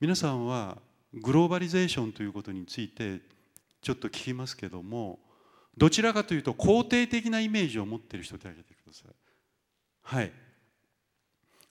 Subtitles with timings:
[0.00, 0.78] 皆さんは
[1.12, 3.20] グローバリゼーションということについて
[3.82, 5.18] ちょっと聞きますけども
[5.76, 9.12] どちらかというと肯定的なイメージを持っている人であげてください。
[10.02, 10.32] はい。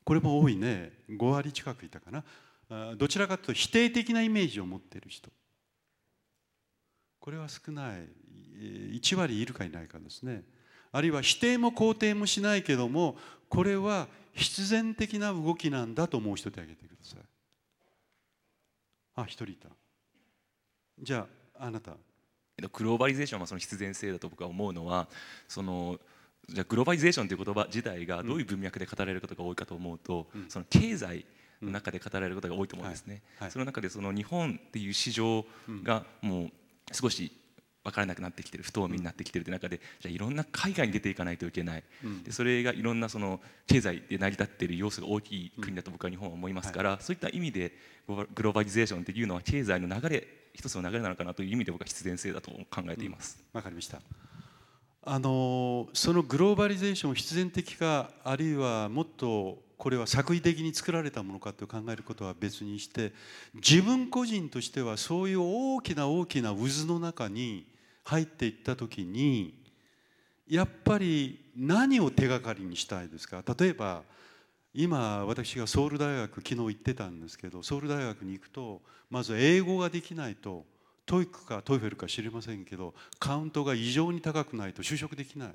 [0.04, 0.94] これも多いね。
[1.10, 2.96] 5割近くいたかな。
[2.96, 5.30] どちらかというと否定的なイメージを持っている人。
[7.20, 8.08] これは少ない。
[8.60, 10.44] 1割いるかいないかですね。
[10.92, 13.18] あるいは否定も肯定もしないけども
[13.50, 17.20] これは必然的な動きなんだと思う人であげてください。
[19.18, 19.68] あ一人いた。
[21.00, 21.28] じゃ
[21.60, 21.98] ああなた。
[22.72, 25.08] グローバリゼーションはその必然性だと僕は思うのは
[25.48, 26.00] その
[26.50, 31.26] じゃグローバリゼーションという言葉自体がどういう文脈で語られることが多いかと思うと、うん、その経済
[31.62, 33.22] の中で語られることが多いと思うんですね。
[33.38, 33.46] はい。
[33.46, 35.46] はい、その中でその日本っていう市場
[35.84, 36.52] がもう
[36.94, 37.32] 少し
[37.88, 47.72] 分からなくなってきてる不透明になってきてるって中でじゃあいろんな海外に出ていかないといけない、うん、でそれがいろんなその経済で成り立っている要素が大きい国だと僕は日本は思いますから、うんはい、そういった意味で
[48.08, 53.42] グローバリゼーションっていうのは経済の流れ一つの流れなのかなという意味で僕は必然性だと考えています。
[53.54, 54.02] わ、うん、かりました。
[55.04, 63.14] あのそのグローバリゼーション必然的かあるいはもっとこれは作為的に作られたものかと考えることは別にして
[63.54, 67.68] 自分個人としてはそういう大きな大きな渦の中に
[68.08, 69.54] 入っていった時に
[70.48, 73.44] やっぱり何を手がかりにしたいですか？
[73.60, 74.04] 例えば
[74.74, 80.66] 今私がソウル大学昨日行ってたんですけどソウル大学に行くとまず英語ができないと
[81.06, 85.50] TOEIC か TOEFL か知りませんけどカウントが異常に高くないと就職できない。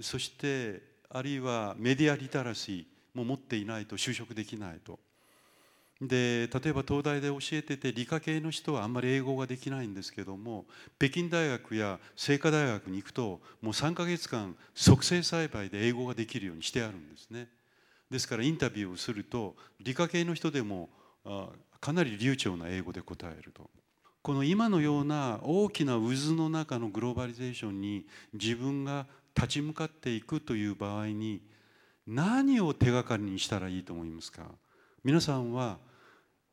[0.00, 4.98] そしてあるいはメディアリタラシーも持っていないと就職できないと。
[6.04, 10.64] で例えば東大で教えてて理科系の人はあんまり英語ができないんですけども
[10.98, 17.46] 北京大学や清華大学に行くともう3か月間促成栽培で英語ができるようにしてあるんですね。
[18.10, 20.90] ですからインタビューをすると理科系の人でも
[21.80, 23.70] かなり流暢な英語で答えると。
[24.22, 29.06] この今のような大きな渦の中のグローバリゼーションに自分が
[29.36, 31.42] 立ち向かっていくという場合に
[32.06, 34.42] 何を手がかりにしたらいいと思いますか？
[35.04, 35.78] 皆さんは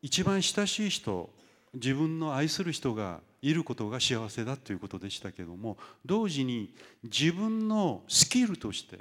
[0.02, 1.30] 一番親しい人
[1.74, 8.98] 自分の愛する人がいることが幸せだということでしたけれども同時に自分のスキルとして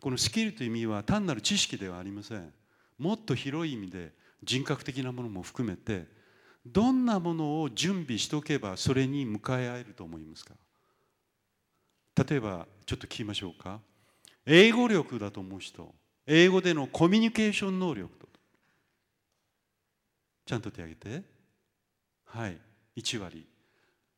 [0.00, 2.52] このスキルという意味は単なる知識ではありません。
[2.98, 4.12] もっと広い意味で
[4.42, 6.06] 人格的なものも含めて
[6.64, 10.54] どんなものを準備しておけばそれに向かい合えると思いますか？
[12.28, 13.80] 例えばちょっと聞きましょうか。
[14.46, 15.94] 英語力だと思う人
[16.26, 18.26] 英語でのコミュニケーション能力と
[20.46, 21.22] ちゃんと手挙げて。
[22.24, 22.58] はい。
[22.96, 23.46] 1割。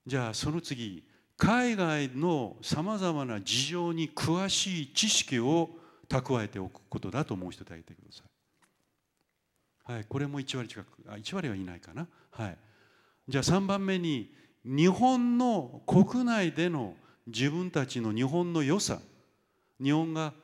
[0.06, 1.04] じゃあその次
[1.36, 5.70] 海外のさまざまな事情に詳しい知識を
[6.08, 8.22] 蓄えておくことだと思う人であげてくださ
[9.88, 9.92] い。
[9.92, 10.86] はい、これも1割近く。
[11.08, 12.06] あ1割はいないかな。
[12.30, 12.58] はい、
[13.28, 14.34] じゃあ3番目に
[14.64, 16.94] 日本の国内での
[17.26, 19.00] 自分たちの日本の良さ。
[19.82, 20.34] 日本が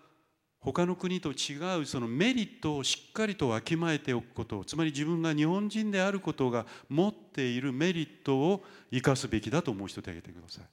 [0.64, 10.64] 他の国と違うそのメリットをしっかりとわきまえておくことつまり自分が日本人であることが持っているメリットを生かすべきだと思う人であげてください。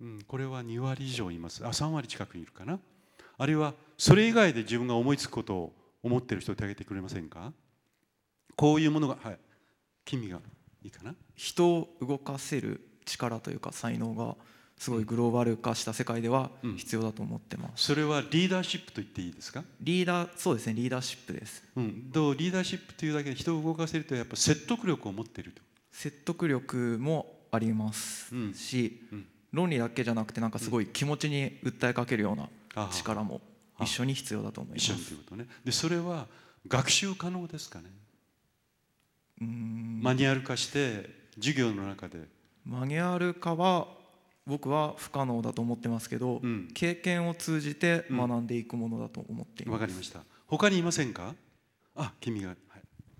[0.00, 1.64] うん、これは2割以上います。
[1.64, 2.78] あ3割近くいるかな。
[3.36, 5.72] あるいはそれ以外で自分が思いつくことを
[6.04, 7.52] 思っている人であげてくれませんか。
[8.54, 9.38] こういうものがはい。
[10.04, 10.38] 君が
[10.84, 11.16] いいかな。
[11.34, 14.36] 人を動かせる力というか才能が
[14.78, 19.64] すごいグローバル化した世界では必要だと思ってます、うん、それはリーダーシップと言っていいですか？
[19.80, 25.62] リーダーそうですねリーダーシップです、うん、どうリーダーシップというだけで人を動かせるとやっぱ説得力を持っていると。
[25.90, 33.40] 説得力もありますし、うん、論理だけじゃなくてなんかすごい気持ちに訴えかけるような力も
[33.80, 34.84] 一緒に必要だと思います。
[34.86, 35.46] 一緒にということね。
[35.64, 36.26] でそれは
[36.66, 37.84] 学習可能ですかね？
[39.40, 42.26] マニュアル化して授業の中で。
[42.66, 43.86] マニュアル化は
[44.46, 49.74] 僕は不可能だと思ってますけど、うん、経験を通じて学んでいくものだと思っています。
[49.74, 50.20] わ、うん、かりました。
[50.46, 51.34] 他にいませんか？
[51.96, 52.48] あ、君が。
[52.50, 52.56] はい、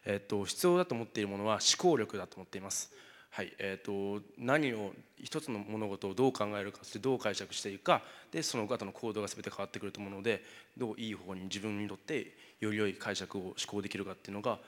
[0.04, 2.93] えっ、と必要だと思っているものは思考力だと思っています。
[3.31, 10.44] はいえーと、何を一つの物事をどう考えるかそしてどう解釈していくかでその方の行動が全て変わってくると思うので
[10.78, 14.60] どういい方に自分にとってより良い解釈を思考できるかっていうのが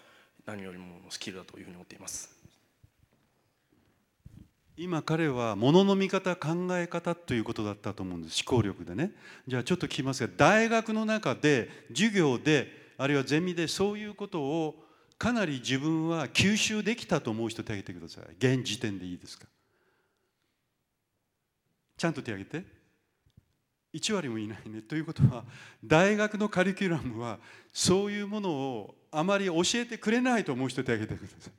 [0.47, 2.36] 何よりもスキルだというふうに思っています
[4.77, 8.45] 今彼はものの見方考え方ということだったと思うんです。
[8.47, 9.13] 思考力でね。
[9.49, 14.75] じゃあちょっと聞きますが大学の中で授業であるいはゼミでそういうことを
[15.19, 18.35] かなり自分は吸収できたと思う人手挙げてください。
[18.39, 19.47] 現時点でいいですか。
[21.97, 22.77] ちゃんと手挙げて。
[23.95, 24.83] 1割もいないね。
[24.83, 25.45] ということは
[25.83, 27.39] 大学のカリキュラムは
[27.73, 31.53] そういうものをあまり教えてくれないと思う人手挙げてください。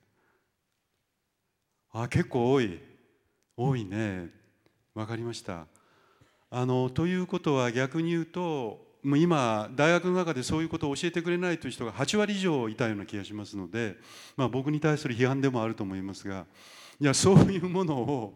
[1.94, 2.80] あ結構多い。
[3.58, 4.30] 多いね。
[4.94, 5.66] 分かりました。
[6.50, 13.98] あのということは逆に言うともう今大学の中でそういうことを教えてくれないという人が8割以上いたような気がしますので、
[14.38, 16.46] まあ、僕に対する批判でもあると思いますが
[17.00, 18.34] いやそういうものを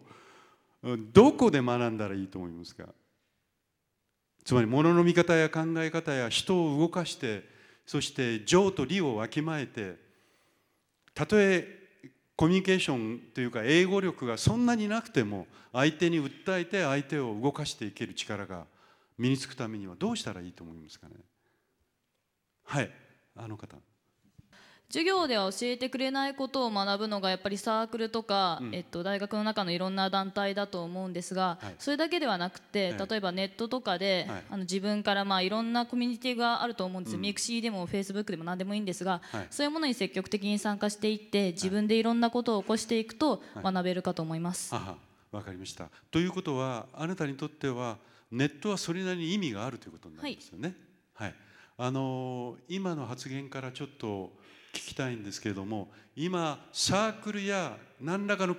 [1.13, 2.85] どこで学んだらいいと思いますか？
[4.44, 7.44] つまり物の見方や考え方や人を動かして
[7.85, 9.95] そして情と理をわきまえて
[11.13, 11.81] たとえ
[12.41, 18.65] コミュニケーションというか英語力がそんなになくても相手に訴えて相手を動かしていける力が
[19.15, 21.13] 身につくためにはどうしたらいいと思いますかね？
[22.63, 22.89] はい
[23.35, 23.77] あの方。
[24.91, 44.75] 授業では教えてくれないことを学ぶのがやっぱりサークルとか、うん、えっと、大学の中のいろんな団体だと思うんですが、はい、それだけではなくて、例えばネットとかで、はい、あの自分からまあいろんなコミュニティがあると思うんですよ、うん、ミクシーでもフェイスブックでも何でもいいんですが、はい、そういうものに積極的に参加していって自分でいろんなことを起こしていくと学べるかと思います。
[44.75, 45.89] わ、かりました。
[46.11, 47.97] ということはあなたにとっては
[48.29, 50.75] ネットはそれなりに意味があるということになりますよね。
[51.13, 51.35] はい。
[51.77, 54.33] あの今の発言からちょっと
[54.73, 58.56] 聞きたいんですけれども今サークルや何らかの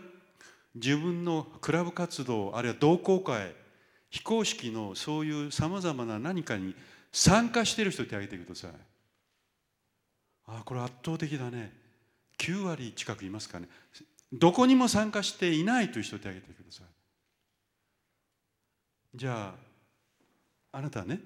[0.75, 3.55] 自分のクラブ活動あるいは同好会
[4.11, 6.75] 非公式のそういうさまざまな何かに
[7.13, 8.71] 参加している人手挙げてください。
[10.47, 11.73] あこれ圧倒的だね。
[12.39, 13.69] 9割近くいますかね。
[14.33, 16.87] どこにも参加していないという人手挙げてください。
[19.15, 19.55] じゃ
[20.73, 21.21] ああなたね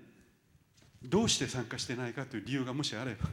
[1.03, 3.29] どうして参加してないかという理由がもしあれば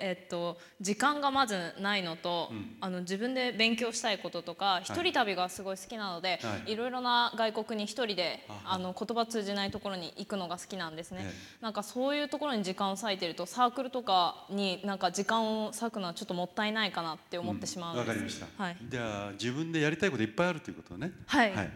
[0.00, 11.30] えっと、時間がまずないのと、うん、あの自分で勉強したいこととか一人旅がすごい好きなので、はい、いろいろな外国に一人であの言葉通じないところに行くのが好きなんですね、
[11.60, 21.12] なんかそういうところに時間を割いてるとサークルとかになんか時間を割くのはちょっともったいないかなって思ってしまうんです、うん、かりました、はい、じゃあ自分でやりたいこといっぱいあるということね。
[21.26, 21.70] はい、はい、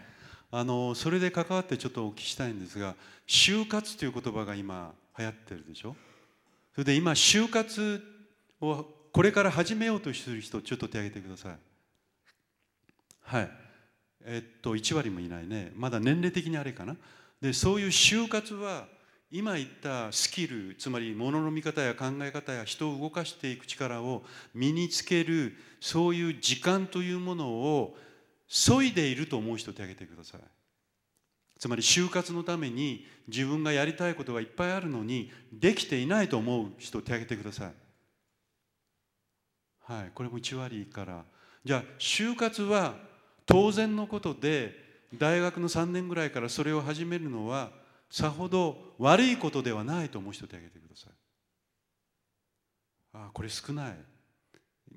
[0.51, 2.95] あのそれで関わってちょっとお聞きしたいんですが
[3.27, 5.95] 就活という言葉が今流行ってるでしょ？
[6.73, 8.03] それで今就活
[8.63, 11.57] をこれから始めようとしている人ちょっと手挙げてください。
[13.21, 13.51] はい。
[14.25, 15.71] えっと1割もいないね。
[15.75, 16.95] まだ年齢的にあれかな。
[17.41, 18.87] でそういう就活は
[19.29, 24.23] 今言ったスキルつまりものの見方や考え方や人を動かしていく力を
[24.53, 27.97] 身につけるそういう時間というものを
[28.47, 30.41] 削いでいると思う人手挙げてください。
[31.59, 37.82] つまり就活のために自分がやりたいことがいっぱいあるのにできていないと思う人手挙げてください。
[39.85, 41.23] はい、これも1割から。
[41.65, 42.95] じゃあ就活は
[43.45, 44.75] 当然のことで
[45.17, 47.71] 大学の3年ぐらいからそれを始めるのは
[48.09, 51.13] さほど悪いことではないと思う人手挙げてください。
[53.13, 53.97] あこれ少ない。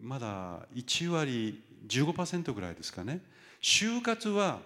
[0.00, 3.20] まだ1割15%ぐらいですかね。
[3.62, 4.60] 就活は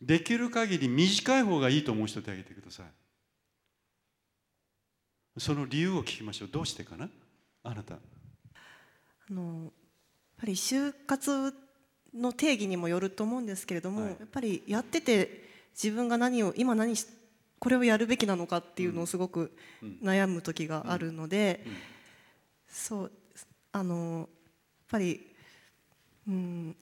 [0.00, 2.86] できる限り短い方がいいと思う人手挙げてください。
[5.38, 6.48] その理由を聞きましょう。
[6.48, 7.08] どうしてかな？
[7.62, 7.96] あなた。
[9.32, 9.70] あのやっ
[10.38, 11.54] ぱり就活
[12.14, 16.94] の定義にもよると思うんですけれども、はい、やっぱりやってて自分が何を今何
[17.58, 19.56] これをやるべきなのかっていうのをすごく
[20.02, 21.64] 悩む時があるので、
[22.68, 23.12] そう
[23.70, 24.28] あのやっ
[24.90, 25.20] ぱり
[26.28, 26.76] うんやっ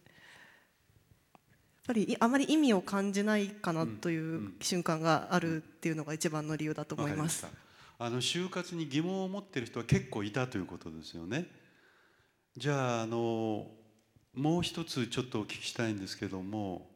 [1.87, 7.47] ぱりあまり意味を感じないかなという瞬間があるっていうのが一番の理由だと思います。
[7.99, 11.60] あの就活に疑問を持っている人は結構いたということですよね。
[12.61, 13.69] じゃああの
[14.35, 16.91] もう一つちょっとお聞きしたいんですけども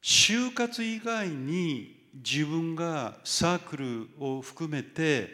[0.00, 5.28] 就活以外に自分がサークルを含めて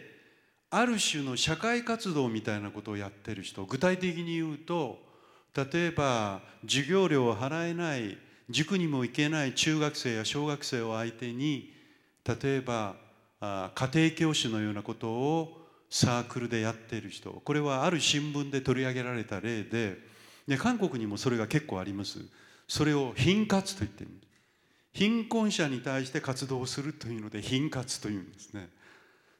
[0.70, 5.00] ある種の社会活動みたいなことをやってる人具体的に言うと
[5.54, 8.16] 例えば授業料を払えない
[8.48, 11.74] 塾にも行けない中学生や小学生を相手に
[12.24, 12.94] 例えば
[13.38, 15.57] 家庭教師のようなことを
[15.90, 17.30] サークルでやっている人。
[17.30, 19.98] これはある新聞で取り上げられた例で
[20.46, 22.20] で韓国にもそれが結構あります。
[22.66, 24.10] それを貧活と言ってる。
[24.92, 28.68] 貧困者に対して活動するというので貧活というんですね。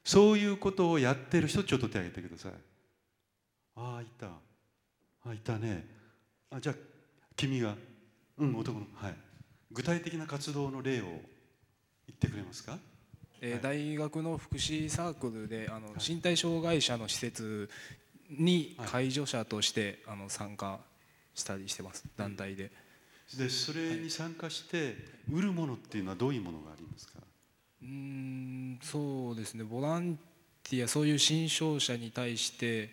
[0.03, 2.53] そういうことをやってる人ちょっと手挙げてください。
[3.75, 4.27] ああいた。
[5.25, 5.85] あいたね。
[6.51, 6.75] あじゃあ
[7.35, 7.75] 君が
[8.37, 9.15] うん男のはい。
[9.71, 11.19] 具体的な活動の例を言
[12.13, 12.79] ってくれますか？
[13.41, 17.69] えー、大学の福祉サークルであの身体障害者の施設
[18.29, 20.79] に介助者としてあの参加
[21.33, 22.05] したりしてます。
[22.17, 22.71] 団体で。
[23.37, 24.95] でそれに参加して
[25.31, 27.19] 売るものっていうのはどういうものがありますか？
[27.81, 29.63] うんそうですね。
[29.63, 30.17] ボラン
[30.63, 32.89] ティアそういう新商者に対して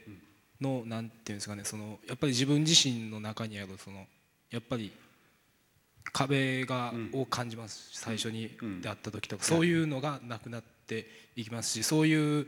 [0.60, 1.64] の、うん、なんていうんですかね。
[1.64, 4.06] そのやっぱり自分自身の中にあるその
[4.50, 4.92] やっぱり
[6.12, 7.90] 壁が、うん、を感じます。
[7.92, 12.46] 最初に出会った時とか、そういうのがなくなっていきますしそういう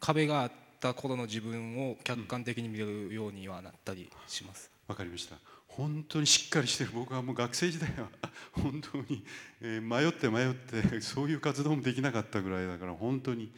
[0.00, 4.70] 壁があった頃の自分を客観的に見れるようにはなったりします。
[4.86, 5.36] わかりました。
[5.66, 6.90] 本当にしっかりしてる。
[6.92, 8.08] 僕はもう学生時代は
[8.52, 9.24] 本当に、
[9.60, 13.52] えー、迷って迷ってそういう活動もできなかったぐらいだから本当に。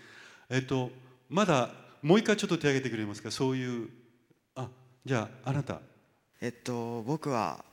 [0.49, 0.91] えっと
[1.29, 1.71] まだ
[2.03, 3.31] もう一回ちょっと手挙げてくれますか？
[3.31, 3.89] そういう
[4.55, 4.69] あ
[5.05, 5.81] じゃああなた。
[6.41, 7.65] えっと僕は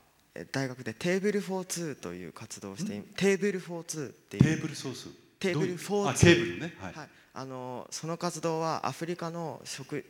[0.52, 4.44] 大学でテーブルフォーツーという活動をしてテーブルフォーツーっていう。
[4.44, 6.74] テーブルソーステーブルフォーツーテーブルね。
[6.80, 10.06] はい、はい、あのその活動はアフリカの食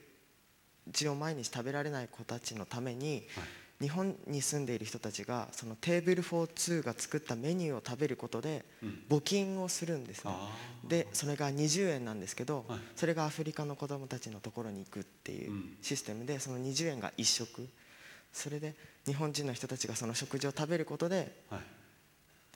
[0.88, 3.46] 事を毎日食べられない子たちのために、はい。
[3.79, 8.65] 日本に住んでいる人たちがそのテーブルフォーツーが作ったメニューを食べることで
[9.07, 10.31] 募金をするんですね、
[10.84, 17.69] うん、でそれが20円なんですけど、はい、それがアフリカの子どもたちのところに行くっていうシステムでその20円が1食
[18.31, 21.60] それで日本人の人たちがその食事を食べることで、はい、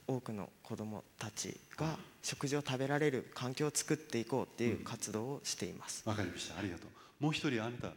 [0.06, 6.02] 多くの子どもたちが食事を食べられる環境を作っていこうっていう活動をしています。
[6.06, 6.58] わ、うん、かりました。
[6.58, 6.90] ありがとう。
[7.22, 7.92] もう一人あなた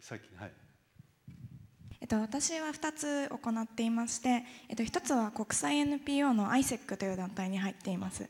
[0.00, 0.52] さっきはい。
[2.00, 8.26] えっと、私は2つ行っていまして、えっと、1つは国際 NPO の ISEC という団体に入っています、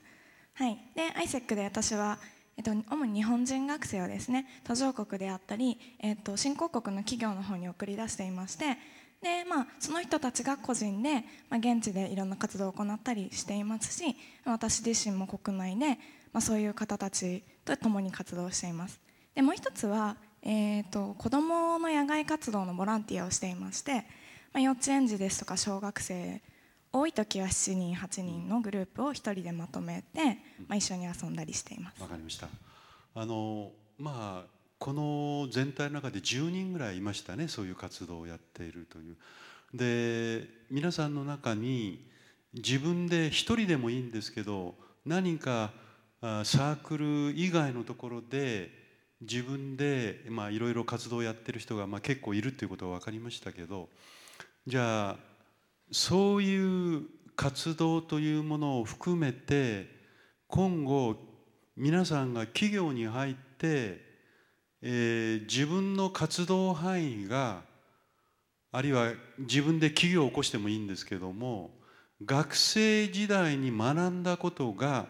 [0.55, 2.19] はい、で ISEC で私は、
[2.61, 8.77] えっと、主に日本人学生をですね途上国であったり、えっと、新興国の企業の方に送り出していまして
[9.23, 14.15] で、まあ、その人たちが個人で、まあ、現地でいろんな活動を行ったりしていますし
[14.45, 15.87] 私自身も国内で、
[16.35, 19.01] まあ、そういう方たちと共に活動しています。
[19.35, 24.03] でもう一つはえーと、子どもの野外活動のボランティアをしていまして、ま
[24.55, 26.41] あ、幼稚園児ですとか小学生
[26.93, 32.03] 多い時は7人8人のグループを1人でまとめて、まあ、一緒に遊んだりしています。
[32.03, 32.49] わかりました。
[33.15, 39.17] あのまあこの全体の中で10人ぐらいいましたねそういう活動をやっているという。
[39.75, 42.05] で皆さんの中に
[42.55, 44.75] 自分で一人でもいいんですけど
[45.07, 45.71] 何か
[46.21, 47.07] サークル
[47.37, 48.71] 以外のところで
[49.21, 53.89] 自分でいろいろ活動をやってる人がまあ結構いるっていうことは分かりましたけど
[54.67, 55.30] じゃあ
[55.93, 57.03] そういう
[57.37, 59.89] 活動というものを含めて
[60.47, 61.17] 今後
[61.77, 64.01] 皆さんが企業に入って、
[64.83, 67.63] えー、自分の活動範囲が
[68.73, 71.71] あるいは自分で企業を起こしてもいいんですけども
[72.25, 75.07] 学生時代に学んだことが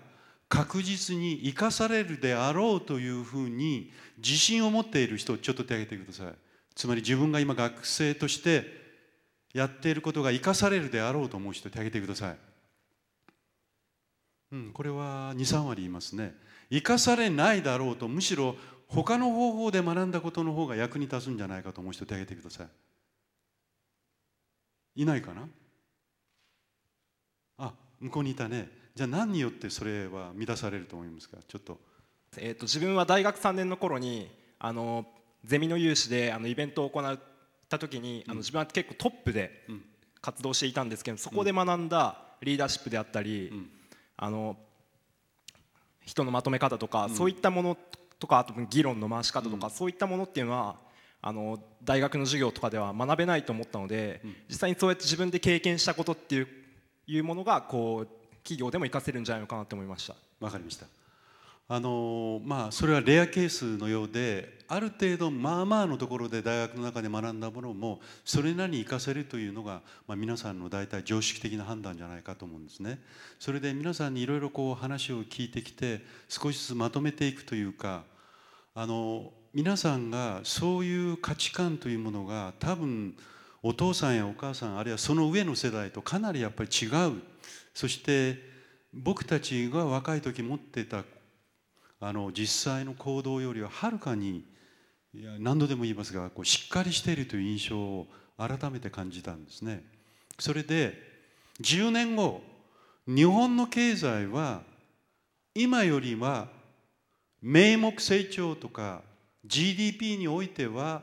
[0.48, 6.34] 確実に生かされるであろうというふうに自信を持っている人ちょっと手を挙げてください。
[6.74, 8.79] つまり自分が今学生として
[9.52, 12.36] やっていることが生かされるであろうと思う人手挙げてください。
[14.52, 16.34] うんこれは23割いますね。
[16.70, 18.56] 生かされないだろうとむしろ
[18.88, 22.68] 他の方法で学んだことの方が役に立つんじゃないかと思う人手を挙げてください。
[25.02, 25.48] いないかな？
[27.58, 28.68] あ向こうにいたね。
[28.94, 31.36] じゃあ何によってそれは満たされると思いますか？
[31.46, 31.78] ちょっと,、
[32.36, 34.28] えーと、自分は大学3年の頃に
[34.58, 35.06] あの
[35.44, 37.18] ゼミの有志であのイベントを行っ
[37.70, 39.64] た時に、あの自分は結構トップで
[40.20, 43.50] 活動していたんですけどそこで学んだリーダーシップであったり、
[44.16, 44.56] あの
[46.04, 47.78] 人のまとめ方とか、そういったもの
[48.18, 50.76] とかあと議論の回し方とか、そういったものっていうのは
[51.22, 56.48] あの大学の授業とかでは学べないと思ったので、実際にそうやって自分で経験したことっていう
[57.06, 58.08] いうものがこう
[58.42, 60.14] 企業でも活かせるんじゃないのかなと思いました。
[60.40, 60.86] わかりました
[61.72, 72.98] あのまあそれはレアケースのようである程度まあまあのところで大学の中で学んだものもそれなりに活かせるというのが、まあ、皆さんの大体常識的な判断じゃないかと思うんですね。
[73.38, 78.02] それで皆さんにいろいろこう話を聞いてきて少しずつまとめていくというか
[78.74, 83.14] あの皆さんがそういう価値観というものが多分
[83.62, 87.22] お父さんやお母さんあるいはその上の世代とかなりやっぱり違う
[87.74, 88.50] そして
[88.92, 91.04] 僕たちが若い時持ってた
[92.00, 94.44] あの実際の行動よりははるかに
[95.12, 98.06] いや何度でも言いますがこうしっかりしているという印象を
[98.38, 99.84] 改めて感じたんですね。
[100.38, 100.94] それで
[101.60, 102.40] 10年後
[103.06, 104.62] 日本の経済は
[105.54, 106.48] 今よりは
[107.42, 109.02] 名目成長とか
[109.44, 111.02] GDP においては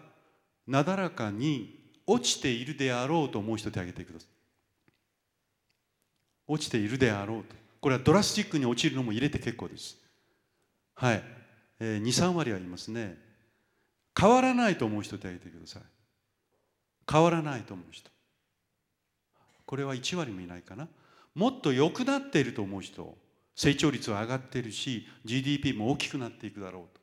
[0.66, 1.76] なだらかに
[2.08, 4.30] 落ちているであろうと思う人手挙げてください。
[6.48, 9.97] 落ちているであろうとこれはドラスティックに落ちるのも入れて結構です
[11.00, 11.24] はい、
[11.80, 13.18] えー、23割はいますね。
[14.20, 15.84] 変わらないと思う人手挙げてください。
[17.10, 18.10] 変わらないと思う人。
[19.68, 20.88] これは1割もいないかな。
[21.36, 23.16] もっと良くなっていると思う人
[23.54, 27.02] 成長率は上がってるし GDP も大きくなっていくだろうと。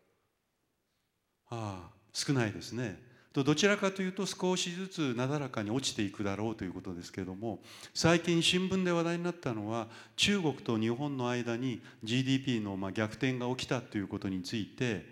[1.51, 3.01] ああ少ないですね。
[3.43, 7.59] どちらかというと少しずつなだらかに落ちていくだろうということですけれども
[7.93, 15.05] 最近新聞で話題になったのは中国と日本の間に GDP のま逆転が起きたということについて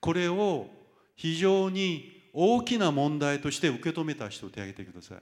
[0.00, 0.66] これを
[1.14, 5.18] 非常に大きな問題として受け止めた人を手挙げてください。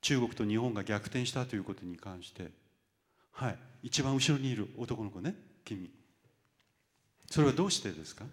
[0.00, 2.50] 中国と日本が逆転したということに関して。
[3.32, 3.58] はい。
[3.84, 5.90] 一番後ろにいる男の子ね君。
[7.30, 8.24] それはどうしてですか？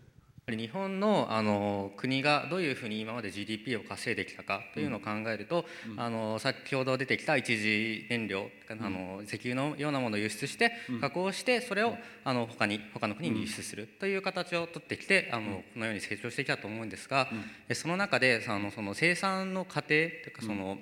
[0.48, 10.72] 日本のあの国がどういうふうに今まで GDP を稼いできたかというのを考えると、うん、あの先ほど出てきた一次燃料、うん、あの石油のようなものを輸出して
[11.02, 17.28] 加工してそれをあの他に他の国に輸出するという形を取ってきてあのこのように成長してきたと思うんですが、
[17.74, 20.78] その中であのその生産の過程というかその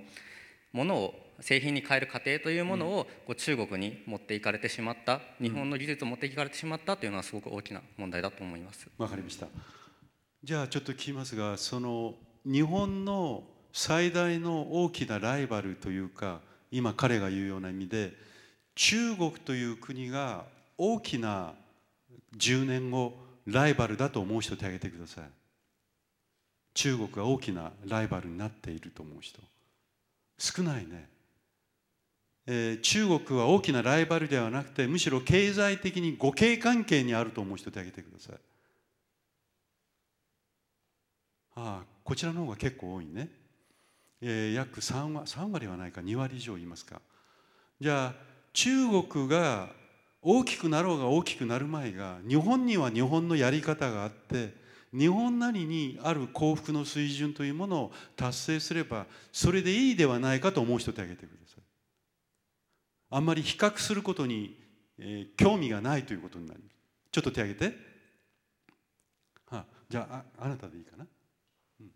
[0.74, 8.87] ものを製品に変える過程というものをこう中国に持っていかれてしまった日本の技術を持っていかれてしまったというのはすごく大きな問題だと思います。
[8.97, 9.47] わかりました。
[10.43, 18.13] じゃあちょっと聞きますがその日本の最大の大きなライバルというか今彼が言うような意味で
[18.75, 20.45] 中国という国が
[20.77, 21.53] 大きな
[22.37, 23.13] 10年後
[23.45, 25.23] ライバルだと思う人手挙げてください。
[26.73, 29.39] 中国が大きなライバルになっていると思う人。
[30.37, 31.07] 少ないね
[32.45, 38.35] えー、中国は大きなライバルではなくてむしろ経済的に互恵関係にあると思う人であげてください。
[41.55, 43.29] ああこちらの方が結構多いね。
[44.21, 47.01] えー、約 3, 割3割はないか2割以上言いますか。
[47.79, 48.13] じゃあ
[48.53, 48.69] 中
[49.03, 49.69] 国が
[50.21, 54.53] 大きくなろうが大きくなる前が日本には日本のやり方があって
[54.93, 61.42] 日本なりにある幸福の水準というものを達成すればそれでいいではないかと思う人であげてください。
[63.15, 64.58] あんまり比較することに、
[64.98, 66.75] えー、興味がないということになります。
[67.12, 67.77] ちょっと手挙げて。
[69.46, 71.05] はあ、じゃああなたでいいかな、
[71.79, 71.91] うん、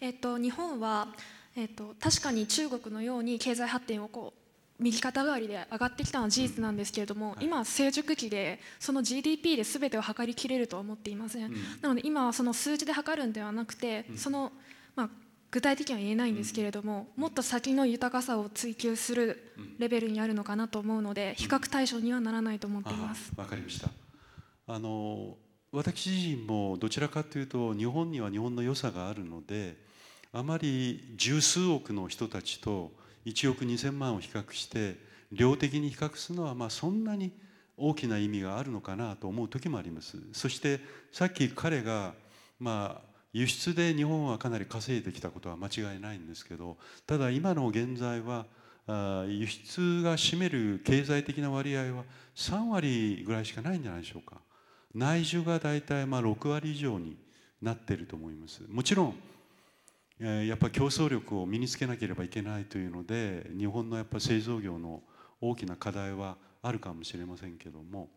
[0.00, 1.08] えっと、日本は、
[1.54, 14.52] えっと、確かに中国のように経済発展をこう右肩上がりで上がってきたのは事実なんですけれども、今成熟期でその GDP で全てを測りきれるとは思っていません、なので今はその数字で測るんではなくて、その、
[14.96, 15.10] まあ、
[15.50, 23.32] 具体的には言えないんですけれども、もっと先の豊かさを追求するレベルにあるのかなと思うので比較対象にはならないと思っています。
[23.36, 23.88] わかりました。
[24.66, 25.36] あの
[25.72, 29.76] 私自身もどちらかというと日本には日本の良さがあるので
[30.32, 32.92] あまり十数億の人たちと
[33.26, 34.96] 1億2,000万を比較して
[35.32, 37.32] 量的に比較するのはまあそんなに
[37.76, 40.18] 大きな意味があるのかなと思う時もあります。
[40.32, 40.80] そして
[41.12, 42.14] さっき彼が
[42.58, 48.46] まあ輸出で日本はかなり稼いできたことは間違いないんですけどただ今の現在は
[49.28, 54.40] 輸出が占める経済的な割合は3割ぐらいしかないんじゃないでしょうか。
[54.92, 57.16] 内需が大体まあ6割以上に
[57.62, 58.62] なっていると思います。
[58.68, 59.14] もちろん
[60.18, 65.02] やっぱ競争力を身につけなければいけないというので日本のやっぱ製造業の
[65.40, 68.08] 大きな課題はあるかもしれませんけども、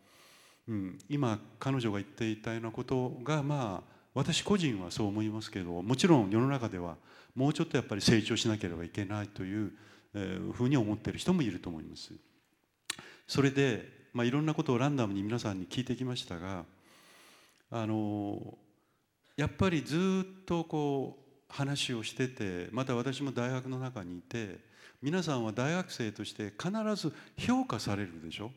[0.68, 6.98] うん、今彼女が言っていたようなことがまあ私個人はそう思いますけどもちろん世の中では
[7.36, 9.72] もうちょっとやっぱり成長しなければいけないという
[10.54, 12.14] ふうに思ってる人もいると思います。
[13.28, 16.66] それで、まあ、いろんなことをランダムに皆さんに聞いてきましたが
[17.72, 18.58] あの
[19.36, 19.98] やっぱりず
[20.42, 24.60] っとこう話をしててまた私も大学の中にいて
[25.02, 28.52] 皆さんは大学生として必ず評価されるでしょ？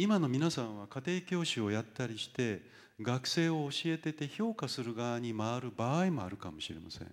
[0.00, 2.62] 今の皆さんは家庭教師をやったりして
[3.02, 7.08] 学生を教えてて評価する側に回る場合もあるかもしれません。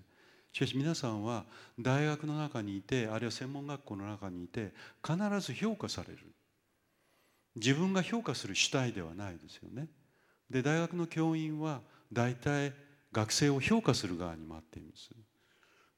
[0.53, 1.43] しかし皆さんは
[1.77, 4.71] 大学の中にいてあるいは専門学校の中にいて
[5.05, 6.19] 必ず評価される。
[7.57, 9.89] 自分が評価する主体ではないですよね。
[10.49, 11.81] で大学の教員は
[12.13, 12.71] 大体
[13.11, 15.09] 学生を評価する側に回っています。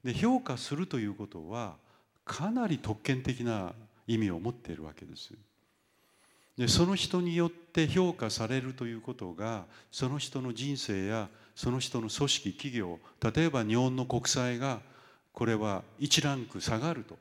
[0.04, 1.75] で評価するということは
[2.25, 3.75] かなり特権的な
[4.08, 5.36] 意味を持っているわけです。
[6.60, 13.00] でその人によって評価されるということがその人の人生やその人の組織企業
[13.34, 14.82] 例えば日本の国債が
[15.32, 17.15] これは1ランク下がると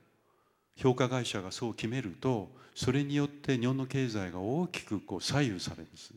[0.74, 6.12] 評価会社がそう決めるとそれによって日本の経済が大きくこう左右されます。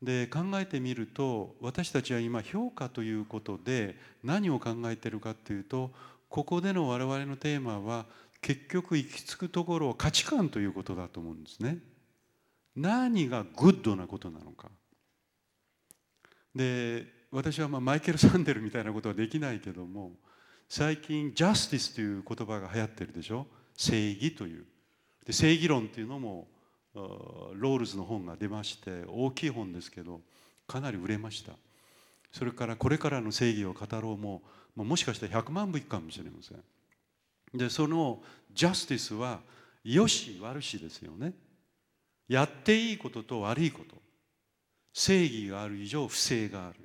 [0.00, 5.90] で考えてみると私たちは今評価ということで何を考えてるかっていうと
[6.28, 8.06] ここでの我々のテーマは
[8.40, 11.78] 結局行き着くところは価値観ということだと思うんですね。
[12.76, 14.70] 何が good なことなのか。
[16.54, 20.12] で私はまあマイケル・サンデルみたいなことはできないけども
[20.68, 23.46] 最近 justice という言葉が流行ってるでしょ
[23.76, 24.64] 正義という
[25.26, 26.48] で正義論っていうのも
[26.94, 30.20] ロールズの本が出まして大きい本ですけど
[30.66, 31.52] かなり売れました
[32.32, 34.42] それからこれからの正義を語ろうも
[34.74, 36.58] もしかしたら100万部いくかもしれません
[37.54, 39.40] でそのジャスティスは
[39.84, 41.32] 良し悪しですよね。
[42.28, 43.96] やっていいことと悪いこと。
[44.92, 46.80] 正義がある以上不正がある。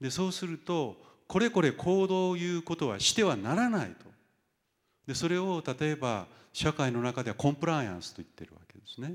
[0.00, 0.96] でそうすると
[1.28, 4.06] これこれ行動を言うことはしてはならないと。
[5.06, 9.14] でそれを例えば社会の中ではコンプライアンスと言ってるわけですね。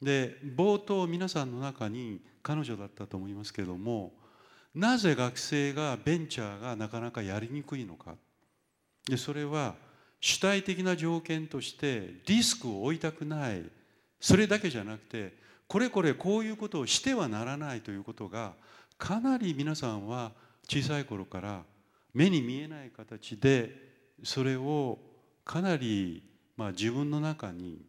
[0.00, 4.12] で冒頭皆さんの中に彼女だったと思いますけども
[4.74, 8.16] なぜ学生がベンチャーがなかなかやりにくいのか。
[9.08, 9.74] でそれは
[10.20, 13.62] 主体的な条件としてリスクを負いたくない。
[14.20, 15.34] それだけじゃなくて
[15.66, 18.52] これこれこういうことをしてはならないということが
[18.96, 20.30] かなり皆さんは
[20.68, 21.62] 小さい頃から
[22.14, 23.74] 目に見えない形で
[24.22, 24.98] それを
[25.44, 26.22] かなり
[26.56, 27.84] まあ自分の中に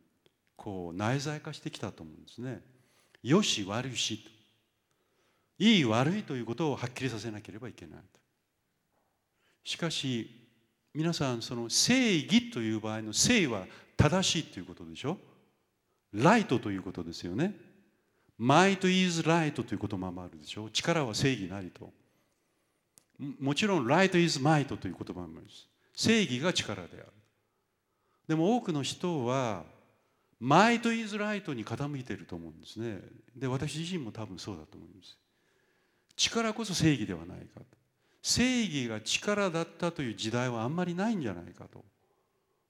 [0.55, 2.61] こう内在化してきたと思うんですね。
[3.21, 4.25] よし悪いし
[5.59, 7.99] いい悪いということをはっきりさせなければいけない
[9.63, 10.42] しかし
[10.95, 13.65] 皆さんその正義という場合の正は
[13.97, 15.17] 正しいということでしょ？
[16.13, 17.55] ライトということですよね。
[18.39, 20.69] Might is right という言葉もあるでしょ？
[20.69, 21.91] 力は正義なりと。
[23.39, 25.67] もちろん Right is might という言葉もあります。
[25.95, 27.07] 正義が力である。
[28.27, 29.63] でも多くの人は
[30.41, 32.99] Might is right に傾いていると思うんですね。
[33.35, 35.17] で私自身も多分そうだと思います。
[36.15, 37.65] 力こそ正義ではないかと。
[38.23, 41.83] 正義が力だったという時代はあんまりないんじゃないかと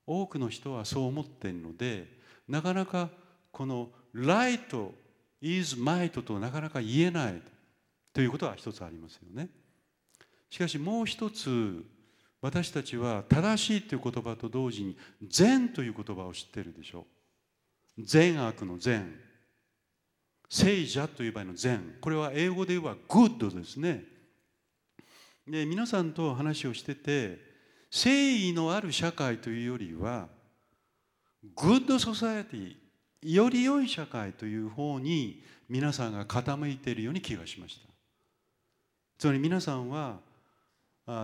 [0.04, 2.08] 多くの人はそう思っているので
[2.48, 3.08] なかなか
[3.52, 4.92] この「ライト
[5.40, 7.40] is might」となかなか言えない
[8.12, 9.48] ということは一つありますよね。
[10.50, 11.84] しかしもう一つ
[12.40, 17.06] 私たちは正しいという言葉と同時に善という言葉を知ってるでしょ
[17.96, 18.02] う。
[18.02, 19.20] 善悪の善
[20.48, 24.13] 聖者という場合の善これは英語で言えば good ですね。
[25.46, 27.38] で皆さんと話をしてて
[27.92, 30.28] 正義のある社会というよりは
[31.54, 32.76] good society
[33.22, 37.88] より良い社会という方に皆さんが傾いているように気がしました。
[39.18, 40.18] つまり皆さんは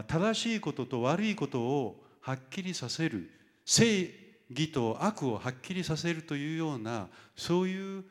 [0.06, 3.30] 正しいことと悪いことをはっきりさせる
[3.64, 4.10] 正
[4.50, 8.04] 義と悪をはっきりさせるというようなそういう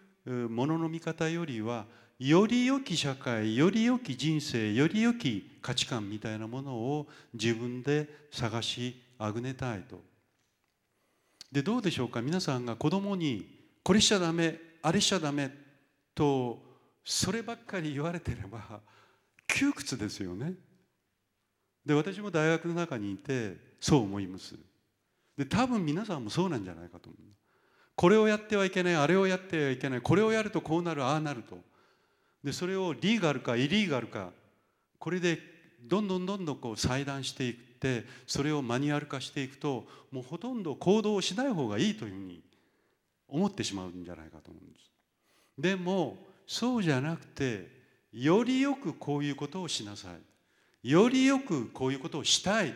[0.49, 1.85] ものの見方よりは
[2.19, 10.01] より良き社会より良き人生より良き価値観みたいなものを自分で探しあぐねたいと。
[11.49, 12.21] でどうでしょうか？
[12.21, 13.47] 皆さんが子供に
[13.83, 15.49] これしちゃダメあれしちゃダメ
[16.13, 16.61] と
[17.05, 18.81] そればっかり言われてれば
[19.47, 20.55] 窮屈ですよね。
[21.85, 24.55] で私も大学の中にいてそう思います。
[25.37, 27.21] で多分皆さんもそうなんじゃないかと思う。
[27.95, 31.57] これをやってはいけないあれをやってはいけないこれをやるとこうなるああなると。
[32.43, 34.29] でそれをリーガルかイリーガルか
[34.97, 35.39] これで
[35.81, 42.41] どんどんどんどんこう裁断していってそれをマニュアル化していくともうほとんど行動をしない方がいいというふうに
[43.27, 44.91] 思ってしまうんじゃないかと思うんです。
[45.57, 47.67] でもそうじゃなくて
[48.11, 50.09] よりよくこういうことをしなさ
[50.83, 52.73] いよりよくこういうことをしたい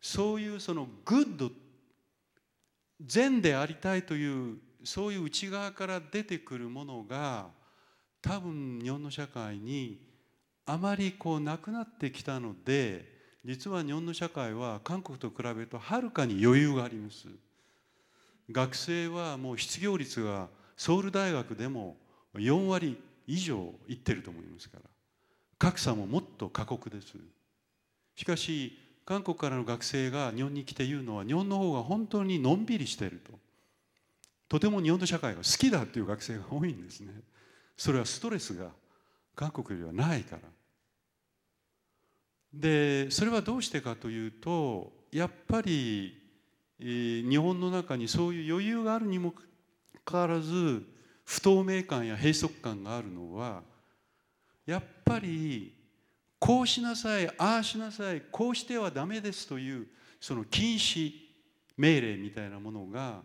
[0.00, 1.50] そういうその good
[3.00, 7.46] 善でありたいというそういう内側から出てくるものが
[8.22, 10.00] 多分日本の社会に
[10.64, 13.04] あまりこうなくなってきたので
[13.44, 17.26] 実は日本の社会は韓国と比べるとはるかに余裕があります。
[18.50, 21.96] 学生はもう失業率がソウル大学でも
[22.34, 24.82] 4割以上いってると思いますから。
[25.58, 27.14] 格差ももっと過酷です。
[28.14, 33.32] しかし韓国からの学生が日本に来て言うのは日本の方が本当にのんびりしていると。
[34.48, 37.12] とても日本の社会が好きだという学生が多いんですね。
[37.76, 38.70] それはストレスが
[39.34, 40.42] 韓国よりはないから。
[42.52, 46.18] でそれはどうしてかというとやっぱり、
[46.78, 49.42] えー、日本の中にそういう余裕があるにもか
[50.04, 50.82] かわらず
[51.24, 53.62] 不透明感や閉塞感があるのは
[54.66, 55.74] やっぱり
[56.38, 59.86] こうしなさいああしなさいこうしてはダメですという
[60.20, 61.12] その禁止
[61.76, 63.20] 命令みたいなものが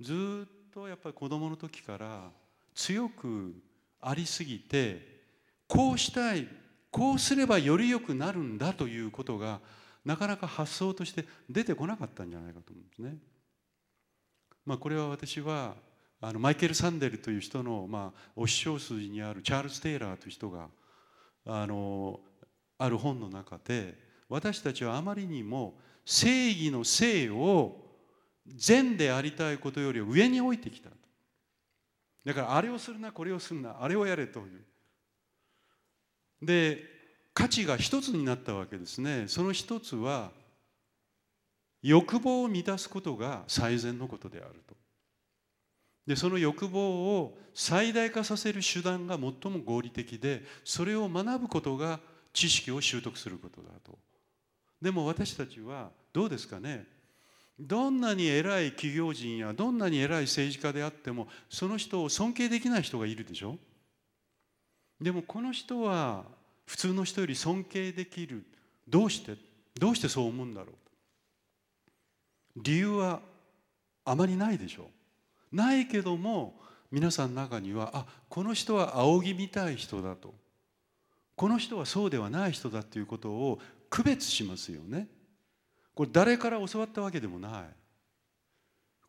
[0.00, 2.30] ずっとやっぱり子どもの時から
[2.74, 3.54] 強く
[4.02, 5.22] ありすぎて
[5.66, 6.46] こうしたい
[6.90, 9.60] こうすればより良くなるんだということが
[10.04, 13.16] なかなか発想として出てこなかったんじゃないかと思うんですね。
[14.66, 15.74] まあ、これは私は
[16.20, 20.68] あのマイケル・サンデルという人の、まあ、お師匠筋にあるチャールズ・テイラーという人が
[21.46, 22.20] あの
[22.78, 23.96] ある本の中で
[24.28, 27.76] 私たちはあまりにも正義の正を
[28.46, 30.90] 善でありたいことより上に置いてきた
[32.24, 34.64] だからあれをするなこれをするなあれをやれという。
[36.40, 36.82] で
[37.34, 39.24] 価値が一つになったわけですね。
[39.28, 40.30] その一つは
[41.82, 44.76] 欲望を満たすことが最善のことであると。
[46.06, 52.00] でその欲望を最大化させる手段が最も合理的でそれを学ぶことが
[52.32, 53.98] 知識を習得することだと。
[54.80, 56.86] でも私たちはどうですかね？
[57.64, 63.56] どんなに偉い企業人やどんなに偉い政治家であってもその人を尊敬できない人がいるでしょ？
[65.00, 66.24] でもこの人は
[66.66, 68.44] 普通の人より尊敬できる。
[68.88, 69.36] どうして？
[69.78, 70.72] どうしてそう思うんだろ
[72.56, 72.60] う？
[72.62, 73.20] 理由は
[74.04, 74.90] あまりないでしょ？
[75.52, 76.54] うないけども
[76.90, 80.34] 皆さんの中にはあこの人は仰ぎ見たい人だと。
[81.36, 85.08] この人はそうではない人だということを区別しますよね。
[85.94, 87.62] これ誰から教わったわけでもない。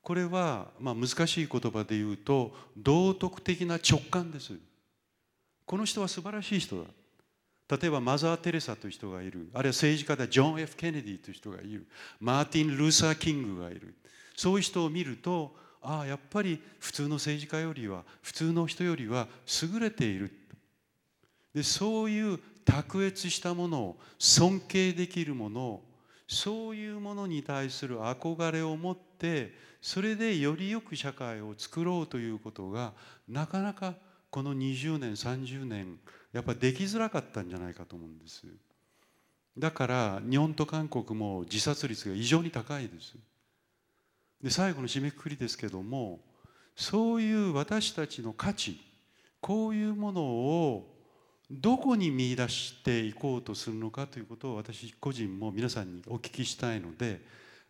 [0.01, 4.53] これはまあ難しい言葉で言うと道徳的な直感です。
[5.65, 6.83] この人は素晴らしい人だ。
[7.69, 11.87] 例えばマザー・テレサという人がいるあるいは政治家でジョン・ F・ ケネディという人がいる
[12.19, 13.95] マーティン・ルーサー・キングがいる
[14.35, 19.27] そういう人を見るとああやっぱり普通の政治家よりは普通の人よりは
[19.73, 20.31] 優れている
[21.53, 25.83] でそういう卓越したものを尊敬できるものを
[26.27, 32.93] そういうものに対する憧れを持ってそれでよりよく社会を作ろうということが
[33.27, 33.95] なかなか
[34.29, 35.99] この20年30年
[36.31, 38.43] やっぱできづらかったんじゃないかと思うんです。
[39.57, 43.15] だから日本と韓国も自殺率が異常に高いです。
[44.41, 46.19] で最後の締めくくりですけども
[46.75, 48.79] そういう私たちの価値
[49.39, 50.92] こういうものを
[51.61, 57.21] どこに見出していこうとするのかということを私個人も皆さんにお聞きしたいので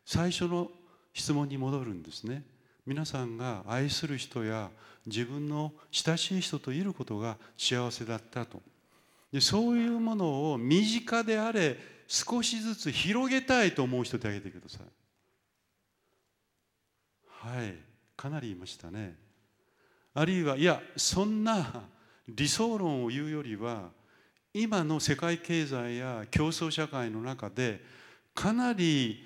[0.05, 0.69] 最初の
[1.13, 2.43] 質問に戻るんですね。
[2.85, 4.69] 皆さんが愛する人や
[5.05, 8.61] 自分の親しい人といることが幸せだったと。
[9.31, 14.81] でそういうものを身近であれ少しずつ広げたいと思う人であげてください。
[17.27, 17.75] はい
[18.15, 19.17] かなりいましたね。
[20.13, 21.83] あるいはいやそんな
[22.27, 23.89] 理想論を言うよりは
[24.53, 27.83] 今の世界経済や競争社会の中で
[28.33, 29.23] かなり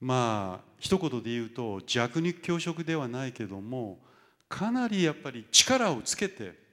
[0.00, 3.98] まあ一言で言うと弱肉強食ではないけども
[4.48, 6.64] かなりやっぱり力をつけて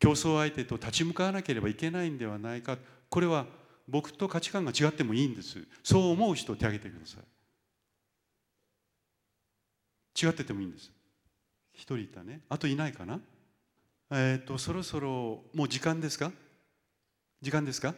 [0.00, 2.76] 競争相手と立ち向かわなければいけないんではないか。
[3.08, 3.46] これは
[3.88, 5.58] 僕と価値観が違ってもいいんです。
[5.82, 7.24] そう思う人手挙げてください。
[10.26, 10.90] 違っててもいいんです。
[11.72, 12.42] 一人いたね。
[12.48, 13.20] あといないかな。
[14.10, 16.32] えっ、ー、とそろそろもう時間ですか？
[17.40, 17.94] 時間ですか？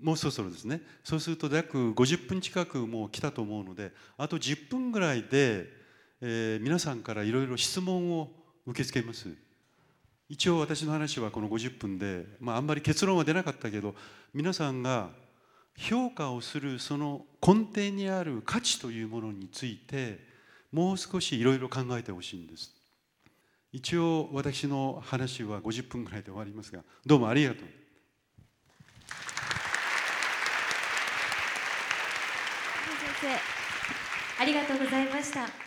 [0.00, 0.80] もうそろそろですね。
[1.04, 5.66] そうすると約50分近くもう来たと思うのであと10分ぐらいで、
[6.20, 8.30] えー、皆さんからいろいろ質問を
[8.66, 9.28] 受け付けます。
[10.28, 13.94] 一応私の話はこの50分で、まあ、あんまり結論は出なかったけど
[14.32, 15.10] 皆さんが
[15.76, 20.20] 評価をするその根底にある価値というものについて
[20.72, 22.74] もう少しいろいろ考えてほしいんです。
[23.72, 27.68] 一応私の話は50分ぐらいで終わりますがどうもありがとう。
[34.40, 35.61] ありがとうございました。